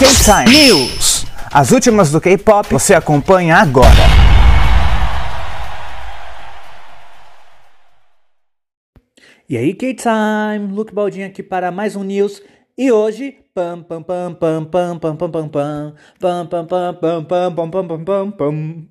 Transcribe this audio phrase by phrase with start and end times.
[0.00, 1.26] K-Time News.
[1.52, 3.86] As últimas do K-pop você acompanha agora.
[9.46, 12.42] E aí, K-Time, Luke Baldinho aqui para mais um news.
[12.78, 17.24] E hoje, pam pam pam pam pam pam pam pam pam pam pam pam pam
[17.26, 18.88] pam pam pam pam pam pam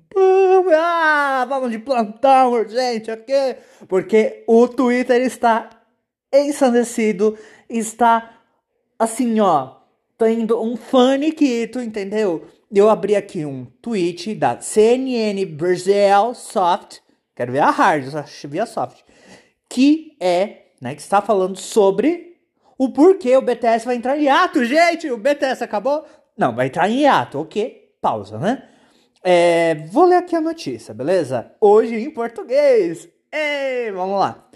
[0.72, 3.56] ah, vamos de plantão urgente aqui,
[3.88, 5.70] porque o Twitter está
[6.32, 7.36] ensandecido,
[7.68, 8.30] está
[8.96, 9.79] assim, ó,
[10.20, 12.46] tendo um faniquito, entendeu?
[12.70, 16.98] Eu abri aqui um tweet da CNN Brazil Soft,
[17.34, 18.98] quero ver a hard, só vi a soft,
[19.66, 22.36] que é, né, que está falando sobre
[22.76, 26.04] o porquê o BTS vai entrar em hiato, gente, o BTS acabou?
[26.36, 28.62] Não, vai entrar em hiato, ok, pausa, né?
[29.24, 31.50] É, vou ler aqui a notícia, beleza?
[31.58, 33.08] Hoje em português.
[33.32, 34.50] Ei, vamos lá.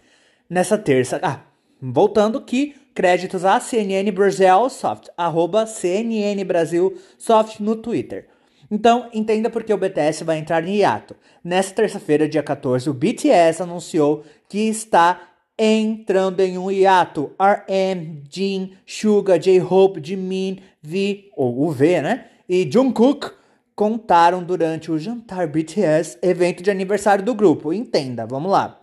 [0.48, 1.40] Nessa terça, ah,
[1.80, 8.28] voltando que créditos à CNN Brasil Soft, arroba CNN Brasil Soft no Twitter.
[8.70, 11.14] Então, entenda por que o BTS vai entrar em hiato.
[11.42, 15.20] Nesta terça-feira, dia 14, o BTS anunciou que está
[15.59, 17.32] entrando em um hiato.
[17.38, 22.26] RM, Jin, Suga, J-Hope, Jimin, V, ou o V, né?
[22.48, 23.30] E Jungkook
[23.74, 27.73] contaram durante o Jantar BTS, evento de aniversário do grupo.
[27.73, 28.80] Entenda, vamos lá.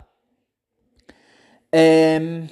[1.72, 2.42] É...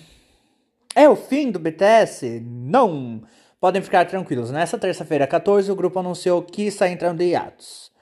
[0.95, 2.41] É o fim do BTS?
[2.45, 3.23] Não!
[3.61, 4.51] Podem ficar tranquilos.
[4.51, 7.93] Nessa terça-feira, 14, o grupo anunciou que está entrando em hiatos.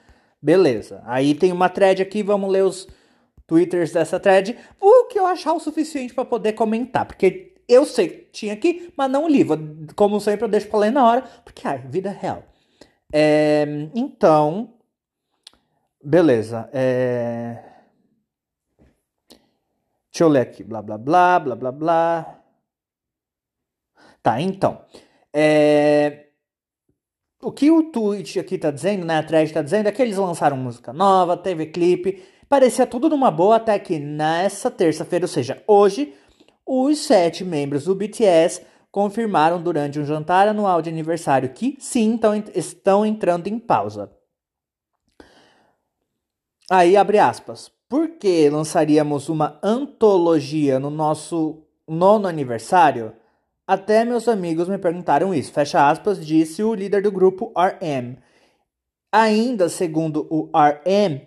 [0.41, 1.03] Beleza.
[1.05, 2.87] Aí tem uma thread aqui, vamos ler os
[3.45, 4.57] twitters dessa thread.
[4.79, 7.05] O que eu achar o suficiente para poder comentar.
[7.05, 9.45] Porque eu sei que tinha aqui, mas não li.
[9.95, 11.23] Como sempre, eu deixo pra ler na hora.
[11.43, 12.43] Porque, ai, vida real.
[13.11, 14.75] É, então,
[16.01, 16.69] beleza.
[16.71, 17.63] É...
[20.09, 20.63] Deixa eu ler aqui.
[20.63, 22.38] Blá, blá, blá, blá, blá, blá.
[24.21, 24.81] Tá, então.
[25.33, 26.25] É...
[27.41, 29.17] O que o tweet aqui tá dizendo, né?
[29.17, 32.21] A thread tá dizendo é que eles lançaram música nova, teve clipe.
[32.49, 36.13] Parecia tudo numa boa até que nessa terça-feira, ou seja, hoje,
[36.65, 42.33] os sete membros do BTS confirmaram durante um jantar anual de aniversário que sim, tão,
[42.53, 44.11] estão entrando em pausa.
[46.69, 47.71] Aí abre aspas.
[47.87, 53.13] Por que lançaríamos uma antologia no nosso nono aniversário?
[53.69, 55.53] Até meus amigos me perguntaram isso.
[55.53, 58.15] Fecha aspas, disse o líder do grupo RM.
[59.11, 61.21] Ainda segundo o RM,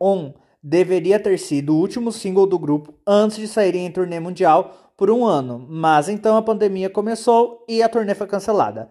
[0.00, 0.32] On
[0.62, 5.10] deveria ter sido o último single do grupo antes de saírem em turnê mundial por
[5.10, 8.88] um ano, mas então a pandemia começou e a turnê foi cancelada.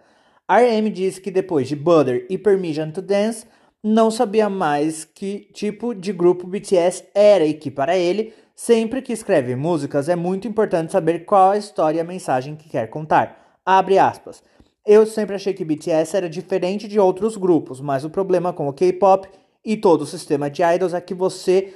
[0.51, 3.45] RM disse que depois de Butter e Permission to Dance,
[3.83, 9.13] não sabia mais que tipo de grupo BTS era e que para ele Sempre que
[9.13, 13.59] escreve músicas é muito importante saber qual a história e a mensagem que quer contar.
[13.63, 14.41] Abre aspas.
[14.83, 18.73] Eu sempre achei que BTS era diferente de outros grupos, mas o problema com o
[18.73, 19.29] K-pop
[19.63, 21.71] e todo o sistema de idols é que você.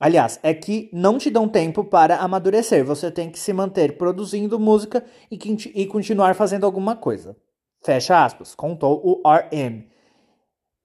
[0.00, 2.82] Aliás, é que não te dão tempo para amadurecer.
[2.82, 5.38] Você tem que se manter produzindo música e,
[5.74, 7.36] e continuar fazendo alguma coisa.
[7.84, 9.84] Fecha aspas, contou o RM.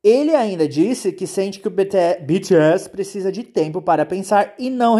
[0.08, 4.98] Ele ainda disse que sente que o BTS precisa de tempo para pensar e não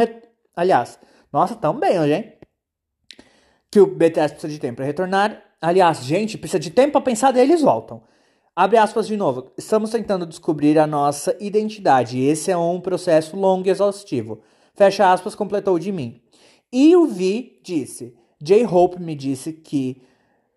[0.54, 1.00] Aliás,
[1.32, 2.34] nossa, tão bem hoje, hein?
[3.72, 5.42] Que o BTS precisa de tempo para retornar.
[5.62, 8.04] Aliás, gente, precisa de tempo para pensar daí eles voltam.
[8.54, 9.50] Abre aspas de novo.
[9.58, 12.20] Estamos tentando descobrir a nossa identidade.
[12.20, 14.42] Esse é um processo longo e exaustivo.
[14.76, 16.22] Fecha aspas, completou de mim.
[16.70, 20.02] E o Vi disse: J-Hope me disse que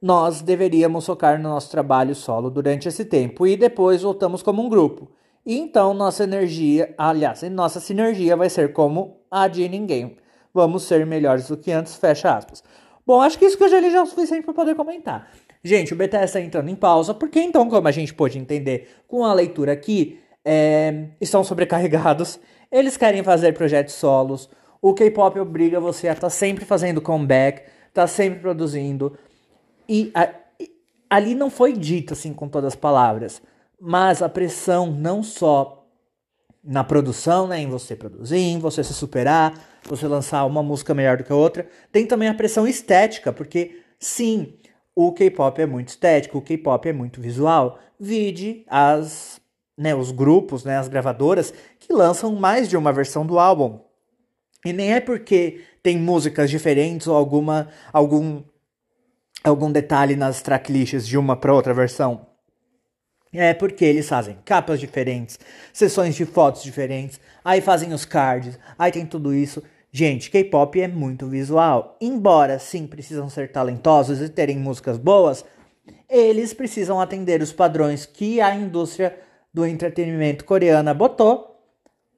[0.01, 4.69] nós deveríamos focar no nosso trabalho solo durante esse tempo e depois voltamos como um
[4.69, 5.11] grupo.
[5.45, 10.17] E então nossa energia, aliás, nossa sinergia vai ser como a de ninguém.
[10.53, 12.63] Vamos ser melhores do que antes, fecha aspas.
[13.07, 15.31] Bom, acho que isso que eu já li já é o suficiente para poder comentar.
[15.63, 19.25] Gente, o BTS está entrando em pausa, porque então, como a gente pôde entender com
[19.25, 22.41] a leitura aqui, é, estão sobrecarregados,
[22.73, 24.49] eles querem fazer projetos solos,
[24.81, 27.63] o K-pop obriga você a estar tá sempre fazendo comeback,
[27.93, 29.19] tá sempre produzindo,
[29.91, 30.33] e, a,
[31.11, 33.43] ali não foi dito assim com todas as palavras,
[33.81, 35.85] mas a pressão não só
[36.63, 41.17] na produção, né, em você produzir, em você se superar, você lançar uma música melhor
[41.17, 44.55] do que a outra, tem também a pressão estética, porque sim,
[44.95, 47.79] o K-pop é muito estético, o K-pop é muito visual.
[47.99, 49.41] Vide as,
[49.77, 53.81] né, os grupos, né, as gravadoras que lançam mais de uma versão do álbum.
[54.65, 58.43] E nem é porque tem músicas diferentes ou alguma algum
[59.43, 62.27] algum detalhe nas tracklists de uma para outra versão.
[63.33, 65.39] É porque eles fazem capas diferentes,
[65.73, 69.63] sessões de fotos diferentes, aí fazem os cards, aí tem tudo isso.
[69.93, 71.97] Gente, K-pop é muito visual.
[72.01, 75.45] Embora sim precisam ser talentosos e terem músicas boas,
[76.09, 79.17] eles precisam atender os padrões que a indústria
[79.55, 81.57] do entretenimento coreana botou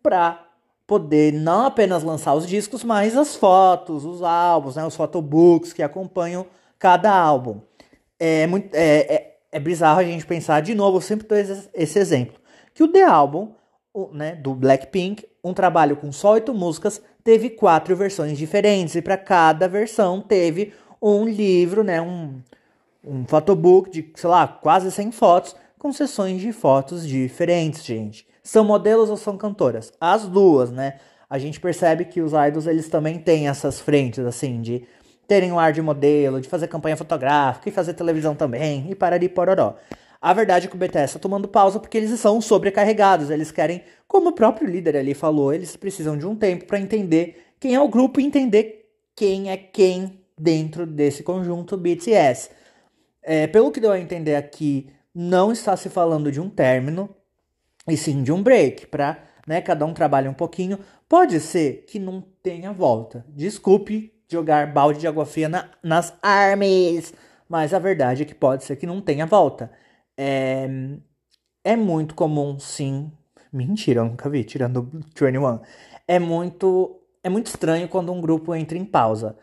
[0.02, 0.46] para
[0.86, 5.82] poder não apenas lançar os discos, mas as fotos, os álbuns, né, os photobooks que
[5.82, 6.46] acompanham
[6.82, 7.60] cada álbum.
[8.18, 11.68] É, muito, é, é, é bizarro a gente pensar, de novo, eu sempre dou esse,
[11.72, 12.34] esse exemplo,
[12.74, 13.52] que o The Album,
[13.94, 19.02] o, né, do Blackpink, um trabalho com só oito músicas, teve quatro versões diferentes, e
[19.02, 22.40] para cada versão teve um livro, né, um,
[23.04, 28.26] um photobook de, sei lá, quase 100 fotos, com sessões de fotos diferentes, gente.
[28.42, 29.92] São modelos ou são cantoras?
[30.00, 30.98] As duas, né?
[31.30, 34.84] A gente percebe que os idols, eles também têm essas frentes, assim, de
[35.32, 39.16] terem um ar de modelo, de fazer campanha fotográfica e fazer televisão também, e parar
[39.16, 39.76] de pororó.
[40.20, 43.30] A verdade é que o BTS está tomando pausa porque eles são sobrecarregados.
[43.30, 47.46] Eles querem, como o próprio líder ali falou, eles precisam de um tempo para entender
[47.58, 52.50] quem é o grupo e entender quem é quem dentro desse conjunto BTS.
[53.22, 57.08] É, pelo que deu a entender aqui, não está se falando de um término,
[57.88, 60.78] e sim de um break, para né, cada um trabalhe um pouquinho.
[61.08, 63.24] Pode ser que não tenha volta.
[63.30, 67.12] Desculpe jogar balde de água fria na, nas armas,
[67.48, 69.70] mas a verdade é que pode ser que não tenha volta.
[70.16, 70.68] É,
[71.64, 73.12] é muito comum, sim.
[73.52, 75.60] Mentira, eu nunca vi, tirando o 21.
[76.08, 79.36] É muito, é muito estranho quando um grupo entra em pausa.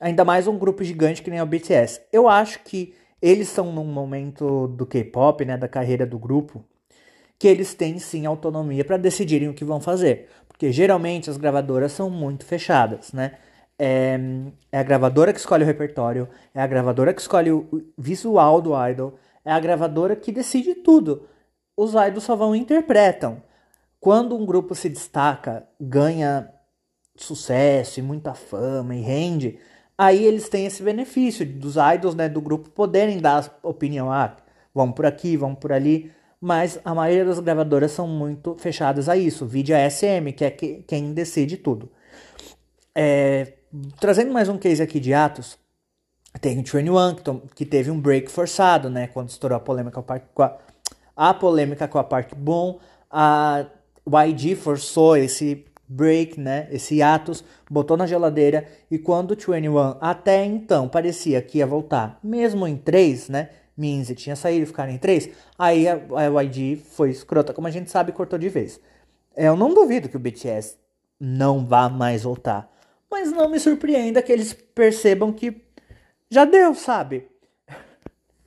[0.00, 2.00] Ainda mais um grupo gigante que nem o BTS.
[2.12, 6.64] Eu acho que eles estão num momento do K-pop, né, da carreira do grupo,
[7.38, 10.28] que eles têm sim autonomia para decidirem o que vão fazer.
[10.48, 13.38] Porque geralmente as gravadoras são muito fechadas, né?
[13.84, 14.16] É,
[14.70, 18.70] é, a gravadora que escolhe o repertório, é a gravadora que escolhe o visual do
[18.88, 19.14] idol,
[19.44, 21.28] é a gravadora que decide tudo.
[21.76, 23.42] Os idols só vão e interpretam.
[23.98, 26.48] Quando um grupo se destaca, ganha
[27.16, 29.58] sucesso e muita fama e rende,
[29.98, 34.12] aí eles têm esse benefício dos idols né, do grupo poderem dar opinião.
[34.12, 34.36] Ah,
[34.72, 36.12] vamos por aqui, vamos por ali.
[36.40, 39.44] Mas a maioria das gravadoras são muito fechadas a isso.
[39.44, 41.90] Vídeo a SM, que é que, quem decide tudo.
[42.94, 43.54] É,
[43.98, 45.58] trazendo mais um case aqui de Atos,
[46.40, 49.06] tem o 21 que, que teve um break forçado, né?
[49.06, 50.58] Quando estourou a polêmica com a,
[51.16, 52.78] a polêmica com a Park Bom,
[53.10, 53.66] a
[54.06, 56.68] YG forçou esse break, né?
[56.70, 62.18] Esse Atos, botou na geladeira e quando o 21 até então parecia que ia voltar,
[62.22, 63.50] mesmo em 3, né?
[63.76, 67.90] Minzy tinha saído, ficaram em 3, aí a, a YG foi escrota, como a gente
[67.90, 68.78] sabe, cortou de vez.
[69.34, 70.76] Eu não duvido que o BTS
[71.18, 72.70] não vá mais voltar,
[73.12, 75.62] mas não me surpreenda que eles percebam que
[76.30, 77.28] já deu, sabe?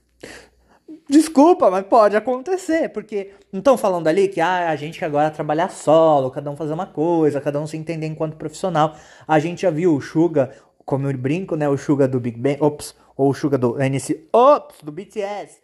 [1.08, 5.70] Desculpa, mas pode acontecer, porque não estão falando ali que ah, a gente agora trabalhar
[5.70, 8.96] solo, cada um fazer uma coisa, cada um se entender enquanto profissional.
[9.28, 10.52] A gente já viu o Suga,
[10.84, 11.70] como eu brinco, né?
[11.70, 15.60] O Suga do Big Bang, ops, ou o Suga do NC, ops, do BTS,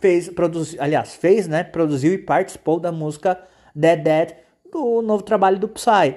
[0.00, 1.64] fez, produziu, aliás, fez, né?
[1.64, 3.36] Produziu e participou da música
[3.74, 4.36] Dead Dead
[4.70, 6.14] do novo trabalho do Psy.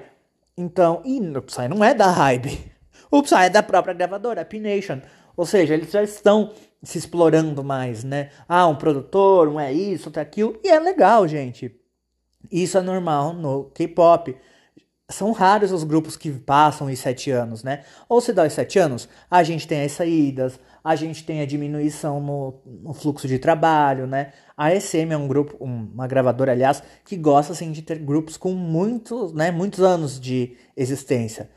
[0.57, 2.71] Então, e o Psy não é da Hybe.
[3.09, 4.99] O Psy é da própria gravadora, a P-Nation.
[5.37, 6.51] Ou seja, eles já estão
[6.83, 8.31] se explorando mais, né?
[8.49, 10.59] Ah, um produtor, um é isso, outro é aquilo.
[10.61, 11.73] E é legal, gente.
[12.51, 14.35] Isso é normal no K-pop.
[15.09, 17.85] São raros os grupos que passam os sete anos, né?
[18.09, 21.45] Ou se dá os sete anos, a gente tem as saídas, a gente tem a
[21.45, 24.31] diminuição no, no fluxo de trabalho, né?
[24.55, 28.53] A SM é um grupo, uma gravadora, aliás, que gosta assim, de ter grupos com
[28.53, 31.49] muitos, né, muitos anos de existência.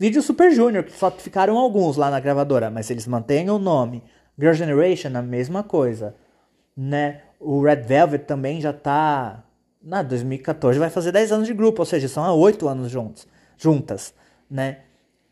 [0.00, 4.02] Vídeo Super Junior, que só ficaram alguns lá na gravadora, mas eles mantêm o nome.
[4.38, 6.14] Girl Generation, a mesma coisa.
[6.74, 7.20] Né?
[7.38, 9.44] O Red Velvet também já tá.
[9.82, 13.28] Na 2014 vai fazer 10 anos de grupo, ou seja, são há 8 anos juntos,
[13.58, 14.14] juntas,
[14.50, 14.78] né?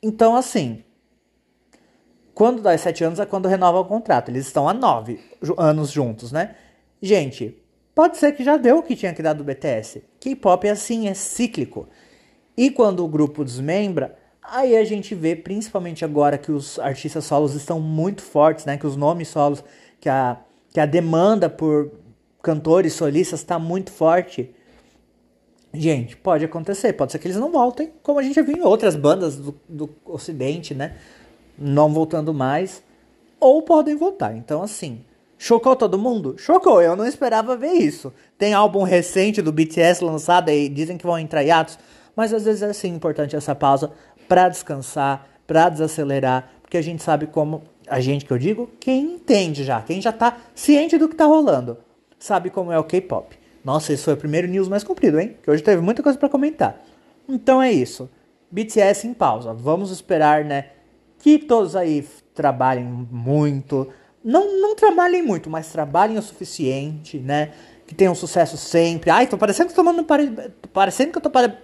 [0.03, 0.85] Então, assim,
[2.43, 4.29] quando dá 7 anos é quando renova o contrato.
[4.29, 5.21] Eles estão há 9
[5.57, 6.57] anos juntos, né?
[7.01, 7.57] Gente,
[7.95, 10.03] pode ser que já deu o que tinha que dar do BTS.
[10.19, 11.89] K-pop é assim, é cíclico.
[12.57, 17.55] E quando o grupo desmembra, Aí a gente vê, principalmente agora que os artistas solos
[17.55, 18.77] estão muito fortes, né?
[18.77, 19.63] Que os nomes solos,
[20.01, 20.37] que a,
[20.73, 21.93] que a demanda por
[22.43, 24.53] cantores solistas está muito forte.
[25.73, 28.63] Gente, pode acontecer, pode ser que eles não voltem, como a gente já viu em
[28.63, 30.97] outras bandas do, do Ocidente, né?
[31.59, 32.83] Não voltando mais,
[33.39, 34.37] ou podem voltar.
[34.37, 35.05] Então, assim,
[35.39, 36.37] chocou todo mundo?
[36.39, 38.13] Chocou, eu não esperava ver isso.
[38.39, 41.79] Tem álbum recente do BTS lançado e dizem que vão entrar hiatos,
[42.15, 43.93] mas às vezes é assim importante essa pausa
[44.29, 49.15] para descansar, para desacelerar, porque a gente sabe como a gente que eu digo, quem
[49.15, 51.77] entende já, quem já está ciente do que está rolando,
[52.19, 53.37] sabe como é o K-pop.
[53.65, 55.37] Nossa, esse foi o primeiro news mais comprido, hein?
[55.43, 56.81] Que hoje teve muita coisa para comentar.
[57.29, 58.09] Então é isso.
[58.51, 59.53] BTS em pausa.
[59.53, 60.71] Vamos esperar, né,
[61.23, 63.89] que todos aí trabalhem muito
[64.25, 67.53] não, não trabalhem muito, mas trabalhem o suficiente, né?
[67.87, 69.11] Que tenham sucesso sempre.
[69.11, 70.33] Ai, tô parecendo que tô mandando pare...
[70.73, 71.59] parecendo que eu tô para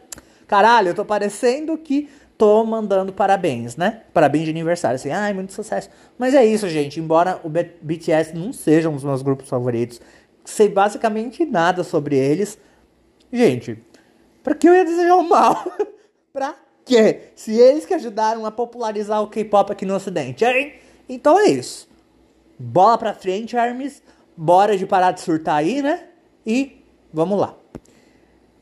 [0.47, 4.03] Caralho, eu tô parecendo que tô mandando parabéns, né?
[4.13, 5.91] Parabéns de aniversário, assim, ai, muito sucesso.
[6.19, 6.99] Mas é isso, gente.
[6.99, 10.01] Embora o BTS não seja um dos meus grupos favoritos,
[10.45, 12.59] sei basicamente nada sobre eles.
[13.33, 13.79] Gente,
[14.43, 15.71] pra que eu ia desejar o mal?
[16.33, 16.55] pra
[16.89, 17.21] quê?
[17.37, 20.75] Se eles que ajudaram a popularizar o K-pop aqui no Ocidente, hein?
[21.09, 21.89] Então é isso.
[22.59, 24.03] Bola pra frente, Hermes.
[24.37, 26.05] Bora de parar de surtar aí, né?
[26.45, 27.55] E vamos lá.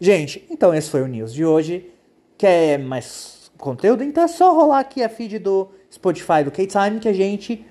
[0.00, 1.90] Gente, então esse foi o news de hoje.
[2.36, 4.02] Quer mais conteúdo?
[4.02, 7.64] Então é só rolar aqui a feed do Spotify do K-Time que a gente.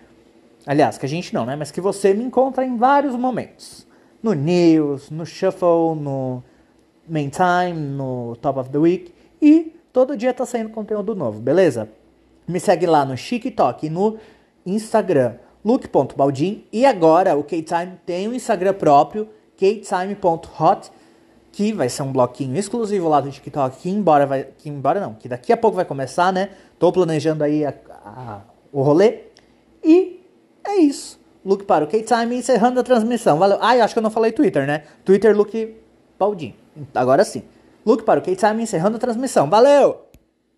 [0.66, 1.56] Aliás, que a gente não, né?
[1.56, 3.86] Mas que você me encontra em vários momentos.
[4.24, 6.44] No News, no Shuffle, no
[7.08, 9.14] Main Time, no Top of the Week.
[9.40, 11.88] E todo dia tá saindo conteúdo novo, beleza?
[12.46, 14.18] Me segue lá no TikTok e no
[14.66, 16.66] Instagram, luke.baldin.
[16.70, 20.92] E agora o K-Time tem um Instagram próprio, ktime.hot,
[21.50, 24.44] que vai ser um bloquinho exclusivo lá do TikTok, que embora vai.
[24.58, 26.50] Que embora não, que daqui a pouco vai começar, né?
[26.78, 27.74] Tô planejando aí a,
[28.06, 28.42] a,
[28.74, 29.20] o rolê.
[29.82, 30.20] E
[30.66, 31.18] é isso.
[31.46, 33.40] Look para o K-Time encerrando a transmissão.
[33.40, 33.60] Valeu.
[33.62, 34.84] Ah, eu acho que eu não falei Twitter, né?
[35.06, 35.74] Twitter Luke
[36.20, 36.54] Baldin.
[36.94, 37.44] Agora sim.
[38.04, 39.50] Para o K-Time encerrando a transmissão.
[39.50, 40.06] Valeu!